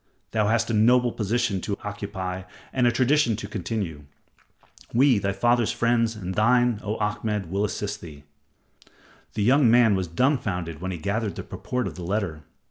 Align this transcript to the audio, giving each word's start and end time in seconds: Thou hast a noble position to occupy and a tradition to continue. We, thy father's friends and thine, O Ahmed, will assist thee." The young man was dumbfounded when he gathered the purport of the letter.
Thou 0.31 0.47
hast 0.47 0.71
a 0.71 0.73
noble 0.73 1.11
position 1.11 1.61
to 1.61 1.77
occupy 1.83 2.45
and 2.73 2.87
a 2.87 2.91
tradition 2.91 3.35
to 3.35 3.47
continue. 3.47 4.05
We, 4.95 5.19
thy 5.19 5.31
father's 5.31 5.71
friends 5.71 6.15
and 6.15 6.33
thine, 6.33 6.79
O 6.83 6.95
Ahmed, 6.97 7.51
will 7.51 7.63
assist 7.63 8.01
thee." 8.01 8.23
The 9.35 9.43
young 9.43 9.69
man 9.69 9.93
was 9.93 10.07
dumbfounded 10.07 10.81
when 10.81 10.89
he 10.89 10.97
gathered 10.97 11.35
the 11.35 11.43
purport 11.43 11.85
of 11.85 11.93
the 11.97 12.03
letter. 12.03 12.41